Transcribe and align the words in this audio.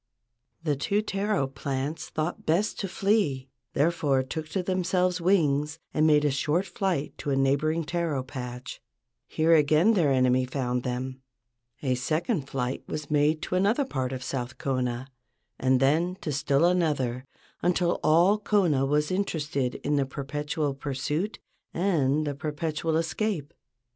The 0.63 0.75
two 0.75 1.03
taro 1.03 1.45
plants 1.45 2.09
thought 2.09 2.43
best 2.47 2.79
to 2.79 2.87
flee, 2.87 3.49
therefore 3.73 4.23
took 4.23 4.49
to 4.49 4.63
themselves 4.63 5.21
wings 5.21 5.77
and 5.93 6.07
made 6.07 6.25
a 6.25 6.31
short 6.31 6.65
flight 6.65 7.15
to 7.19 7.29
a 7.29 7.35
neighboring 7.35 7.83
taro 7.83 8.23
patch. 8.23 8.81
Here 9.27 9.53
again 9.53 9.93
their 9.93 10.11
enemy 10.11 10.45
found 10.45 10.81
them. 10.81 11.21
A 11.83 11.93
second 11.93 12.49
flight 12.49 12.81
was 12.87 13.11
made 13.11 13.43
to 13.43 13.53
another 13.53 13.85
part 13.85 14.11
of 14.11 14.23
South 14.23 14.57
Kona, 14.57 15.05
and 15.59 15.79
then 15.79 16.17
to 16.21 16.31
still 16.31 16.65
another, 16.65 17.27
until 17.61 17.99
all 18.03 18.39
Kona 18.39 18.87
was 18.87 19.11
inter¬ 19.11 19.37
ested 19.39 19.75
in 19.81 19.97
the 19.97 20.05
perpetual 20.07 20.73
pursuit 20.73 21.37
and 21.75 22.25
the 22.25 22.33
perpetual 22.33 22.97
escape. 22.97 23.53